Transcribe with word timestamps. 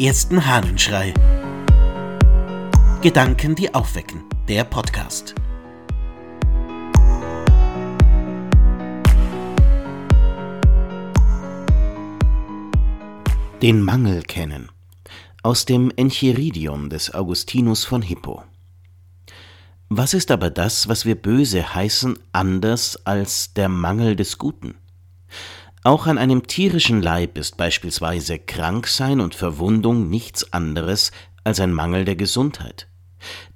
ersten 0.00 0.46
Hahnenschrei. 0.46 1.12
Gedanken, 3.02 3.54
die 3.54 3.74
aufwecken. 3.74 4.24
Der 4.48 4.64
Podcast. 4.64 5.34
Den 13.60 13.82
Mangel 13.82 14.22
kennen. 14.22 14.70
Aus 15.42 15.66
dem 15.66 15.92
Enchiridion 15.94 16.88
des 16.88 17.12
Augustinus 17.12 17.84
von 17.84 18.00
Hippo. 18.00 18.42
Was 19.90 20.14
ist 20.14 20.30
aber 20.30 20.48
das, 20.48 20.88
was 20.88 21.04
wir 21.04 21.14
böse 21.14 21.74
heißen, 21.74 22.18
anders 22.32 23.04
als 23.04 23.52
der 23.52 23.68
Mangel 23.68 24.16
des 24.16 24.38
Guten? 24.38 24.76
Auch 25.82 26.06
an 26.06 26.18
einem 26.18 26.46
tierischen 26.46 27.00
Leib 27.00 27.38
ist 27.38 27.56
beispielsweise 27.56 28.38
Kranksein 28.38 29.18
und 29.18 29.34
Verwundung 29.34 30.10
nichts 30.10 30.52
anderes 30.52 31.10
als 31.42 31.58
ein 31.58 31.72
Mangel 31.72 32.04
der 32.04 32.16
Gesundheit. 32.16 32.86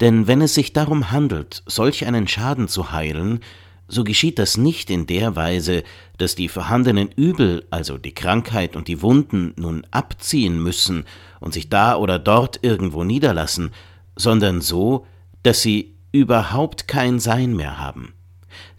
Denn 0.00 0.26
wenn 0.26 0.40
es 0.40 0.54
sich 0.54 0.72
darum 0.72 1.10
handelt, 1.10 1.62
solch 1.66 2.06
einen 2.06 2.26
Schaden 2.26 2.66
zu 2.66 2.92
heilen, 2.92 3.40
so 3.88 4.04
geschieht 4.04 4.38
das 4.38 4.56
nicht 4.56 4.88
in 4.88 5.06
der 5.06 5.36
Weise, 5.36 5.82
dass 6.16 6.34
die 6.34 6.48
vorhandenen 6.48 7.10
Übel, 7.12 7.66
also 7.68 7.98
die 7.98 8.14
Krankheit 8.14 8.74
und 8.74 8.88
die 8.88 9.02
Wunden, 9.02 9.52
nun 9.56 9.86
abziehen 9.90 10.62
müssen 10.62 11.04
und 11.40 11.52
sich 11.52 11.68
da 11.68 11.94
oder 11.96 12.18
dort 12.18 12.60
irgendwo 12.62 13.04
niederlassen, 13.04 13.72
sondern 14.16 14.62
so, 14.62 15.06
dass 15.42 15.60
sie 15.60 15.96
überhaupt 16.10 16.88
kein 16.88 17.20
Sein 17.20 17.54
mehr 17.54 17.78
haben. 17.78 18.14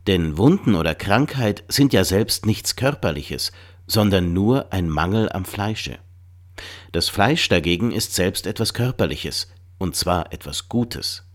Denn 0.07 0.37
Wunden 0.37 0.75
oder 0.75 0.95
Krankheit 0.95 1.63
sind 1.67 1.93
ja 1.93 2.03
selbst 2.03 2.45
nichts 2.45 2.75
Körperliches, 2.75 3.51
sondern 3.87 4.33
nur 4.33 4.71
ein 4.71 4.89
Mangel 4.89 5.31
am 5.31 5.45
Fleische. 5.45 5.97
Das 6.91 7.09
Fleisch 7.09 7.49
dagegen 7.49 7.91
ist 7.91 8.15
selbst 8.15 8.47
etwas 8.47 8.73
Körperliches, 8.73 9.51
und 9.77 9.95
zwar 9.95 10.31
etwas 10.31 10.69
Gutes 10.69 11.25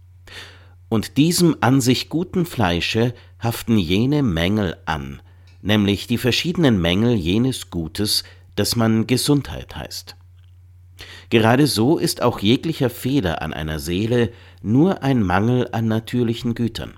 und 0.90 1.16
diesem 1.16 1.56
an 1.60 1.80
sich 1.80 2.10
guten 2.10 2.44
Fleische 2.44 3.14
haften 3.38 3.78
jene 3.78 4.22
Mängel 4.22 4.76
an, 4.84 5.22
nämlich 5.62 6.06
die 6.06 6.18
verschiedenen 6.18 6.82
Mängel 6.82 7.14
jenes 7.14 7.70
Gutes, 7.70 8.24
das 8.56 8.76
man 8.76 9.06
Gesundheit 9.06 9.76
heißt. 9.76 10.16
Gerade 11.30 11.66
so 11.66 11.96
ist 11.96 12.20
auch 12.20 12.40
jeglicher 12.40 12.90
Fehler 12.90 13.40
an 13.40 13.54
einer 13.54 13.78
Seele 13.78 14.32
nur 14.62 15.02
ein 15.02 15.22
Mangel 15.22 15.68
an 15.72 15.86
natürlichen 15.86 16.54
Gütern. 16.54 16.94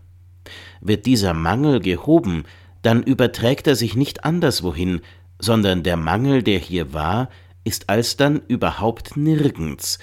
Wird 0.80 1.06
dieser 1.06 1.34
Mangel 1.34 1.80
gehoben, 1.80 2.44
dann 2.82 3.02
überträgt 3.02 3.66
er 3.66 3.76
sich 3.76 3.94
nicht 3.94 4.24
anderswohin, 4.24 5.00
sondern 5.38 5.82
der 5.82 5.96
Mangel, 5.96 6.42
der 6.42 6.58
hier 6.58 6.92
war, 6.92 7.28
ist 7.64 7.88
alsdann 7.88 8.42
überhaupt 8.48 9.16
nirgends, 9.16 9.98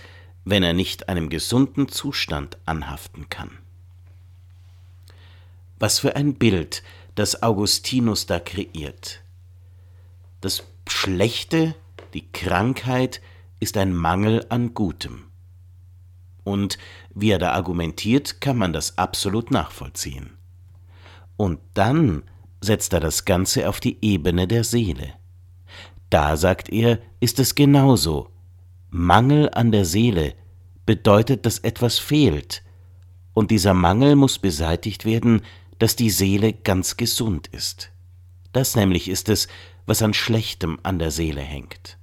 wenn 0.45 0.63
er 0.63 0.73
nicht 0.73 1.09
einem 1.09 1.29
gesunden 1.29 1.89
Zustand 1.89 2.57
anhaften 2.65 3.29
kann. 3.29 3.51
Was 5.77 5.99
für 5.99 6.15
ein 6.15 6.35
Bild, 6.35 6.83
das 7.15 7.43
Augustinus 7.43 8.25
da 8.25 8.39
kreiert. 8.39 9.21
Das 10.41 10.63
Schlechte, 10.87 11.75
die 12.13 12.29
Krankheit, 12.31 13.21
ist 13.59 13.77
ein 13.77 13.93
Mangel 13.93 14.45
an 14.49 14.73
Gutem. 14.73 15.25
Und 16.43 16.77
wie 17.13 17.31
er 17.31 17.39
da 17.39 17.51
argumentiert, 17.51 18.41
kann 18.41 18.57
man 18.57 18.73
das 18.73 18.97
absolut 18.97 19.51
nachvollziehen. 19.51 20.38
Und 21.39 21.61
dann 21.73 22.23
setzt 22.59 22.91
er 22.91 22.99
das 22.99 23.23
Ganze 23.23 23.69
auf 23.69 23.79
die 23.79 23.97
Ebene 24.01 24.45
der 24.45 24.65
Seele. 24.65 25.13
Da, 26.09 26.35
sagt 26.35 26.67
er, 26.67 26.99
ist 27.21 27.39
es 27.39 27.55
genauso. 27.55 28.27
Mangel 28.89 29.49
an 29.53 29.71
der 29.71 29.85
Seele 29.85 30.33
bedeutet, 30.85 31.45
dass 31.45 31.59
etwas 31.59 31.97
fehlt, 31.97 32.61
und 33.33 33.51
dieser 33.51 33.73
Mangel 33.73 34.17
muss 34.17 34.37
beseitigt 34.37 35.05
werden, 35.05 35.41
dass 35.77 35.95
die 35.95 36.09
Seele 36.09 36.51
ganz 36.51 36.97
gesund 36.97 37.47
ist. 37.47 37.89
Das 38.51 38.75
nämlich 38.75 39.07
ist 39.07 39.29
es, 39.29 39.47
was 39.85 40.01
an 40.01 40.13
Schlechtem 40.13 40.77
an 40.83 40.99
der 40.99 41.11
Seele 41.11 41.39
hängt. 41.39 41.97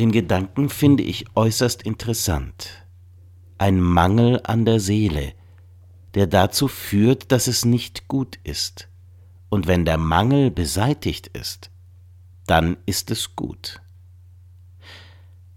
Den 0.00 0.10
Gedanken 0.10 0.68
finde 0.68 1.04
ich 1.04 1.26
äußerst 1.36 1.82
interessant. 1.82 2.84
Ein 3.58 3.80
Mangel 3.80 4.40
an 4.42 4.64
der 4.64 4.80
Seele, 4.80 5.34
der 6.14 6.26
dazu 6.26 6.68
führt, 6.68 7.32
dass 7.32 7.46
es 7.46 7.64
nicht 7.64 8.08
gut 8.08 8.38
ist. 8.44 8.88
Und 9.48 9.66
wenn 9.66 9.84
der 9.84 9.98
Mangel 9.98 10.50
beseitigt 10.50 11.28
ist, 11.28 11.70
dann 12.46 12.76
ist 12.86 13.10
es 13.10 13.36
gut. 13.36 13.80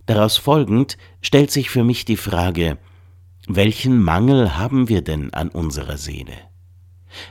Daraus 0.06 0.38
folgend 0.38 0.98
stellt 1.22 1.52
sich 1.52 1.70
für 1.70 1.84
mich 1.84 2.06
die 2.06 2.18
Frage, 2.18 2.78
welchen 3.48 4.02
Mangel 4.02 4.58
haben 4.58 4.90
wir 4.90 5.02
denn 5.02 5.34
an 5.34 5.50
unserer 5.50 5.98
Seele? 5.98 6.36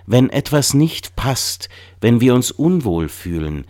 Wenn 0.07 0.31
etwas 0.31 0.75
nicht 0.75 1.17
passt, 1.17 1.69
wenn 2.01 2.21
wir 2.21 2.35
uns 2.35 2.51
unwohl 2.51 3.09
fühlen, 3.09 3.67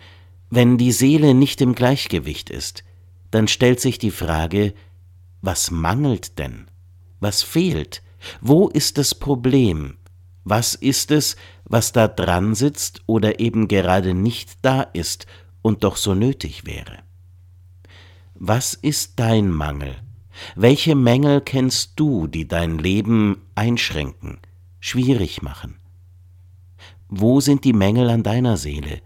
wenn 0.49 0.77
die 0.77 0.91
Seele 0.91 1.33
nicht 1.33 1.61
im 1.61 1.75
Gleichgewicht 1.75 2.49
ist, 2.49 2.83
dann 3.31 3.47
stellt 3.47 3.79
sich 3.81 3.97
die 3.97 4.11
Frage, 4.11 4.73
was 5.41 5.71
mangelt 5.71 6.39
denn? 6.39 6.67
Was 7.19 7.43
fehlt? 7.43 8.01
Wo 8.41 8.67
ist 8.67 8.97
das 8.97 9.15
Problem? 9.15 9.97
Was 10.43 10.75
ist 10.75 11.11
es, 11.11 11.35
was 11.63 11.91
da 11.91 12.07
dran 12.07 12.53
sitzt 12.53 13.01
oder 13.07 13.39
eben 13.39 13.67
gerade 13.67 14.13
nicht 14.13 14.59
da 14.61 14.81
ist 14.81 15.25
und 15.61 15.83
doch 15.83 15.97
so 15.97 16.13
nötig 16.13 16.65
wäre? 16.65 16.99
Was 18.35 18.73
ist 18.73 19.13
dein 19.19 19.49
Mangel? 19.49 19.95
Welche 20.55 20.95
Mängel 20.95 21.41
kennst 21.41 21.93
du, 21.95 22.27
die 22.27 22.47
dein 22.47 22.77
Leben 22.77 23.41
einschränken, 23.55 24.39
schwierig 24.79 25.41
machen? 25.41 25.79
Wo 27.07 27.39
sind 27.39 27.63
die 27.63 27.73
Mängel 27.73 28.09
an 28.09 28.23
deiner 28.23 28.57
Seele, 28.57 29.01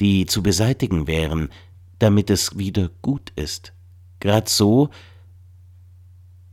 die 0.00 0.26
zu 0.26 0.42
beseitigen 0.42 1.06
wären, 1.06 1.50
damit 1.98 2.30
es 2.30 2.56
wieder 2.56 2.90
gut 3.02 3.30
ist? 3.36 3.72
Grad 4.20 4.48
so 4.48 4.90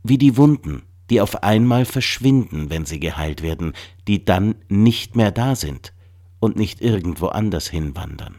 wie 0.02 0.18
die 0.18 0.36
Wunden, 0.36 0.82
die 1.10 1.20
auf 1.20 1.42
einmal 1.42 1.84
verschwinden, 1.84 2.70
wenn 2.70 2.86
sie 2.86 3.00
geheilt 3.00 3.42
werden, 3.42 3.72
die 4.06 4.24
dann 4.24 4.54
nicht 4.68 5.16
mehr 5.16 5.32
da 5.32 5.56
sind 5.56 5.92
und 6.38 6.56
nicht 6.56 6.80
irgendwo 6.80 7.26
anders 7.26 7.68
hinwandern. 7.68 8.36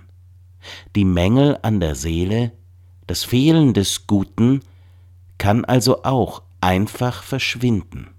Die 0.95 1.05
Mängel 1.05 1.59
an 1.61 1.79
der 1.79 1.95
Seele, 1.95 2.53
das 3.07 3.23
Fehlen 3.23 3.73
des 3.73 4.07
Guten, 4.07 4.61
kann 5.37 5.65
also 5.65 6.03
auch 6.03 6.43
einfach 6.61 7.23
verschwinden. 7.23 8.11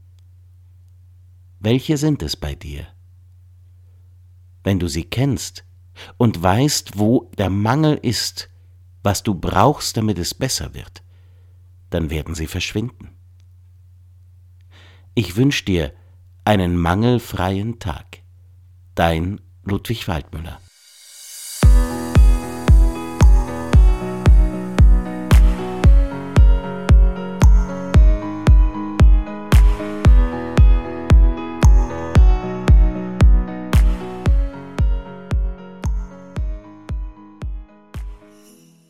Welche 1.61 1.97
sind 1.97 2.23
es 2.23 2.37
bei 2.37 2.55
dir? 2.55 2.87
Wenn 4.65 4.79
du 4.79 4.89
sie 4.89 5.05
kennst 5.05 5.65
und 6.19 6.43
weißt, 6.43 6.99
wo 6.99 7.31
der 7.39 7.51
Mangel 7.51 7.99
ist, 8.03 8.51
was 9.03 9.23
du 9.23 9.35
brauchst, 9.35 9.97
damit 9.97 10.19
es 10.19 10.35
besser 10.35 10.75
wird, 10.75 11.03
dann 11.91 12.11
werden 12.11 12.35
sie 12.35 12.47
verschwinden. 12.47 13.11
Ich 15.15 15.37
wünsche 15.37 15.65
dir 15.67 15.93
einen 16.45 16.77
mangelfreien 16.77 17.79
Tag. 17.79 18.23
Dein 18.95 19.41
Ludwig 19.63 20.09
Waldmüller. 20.09 20.59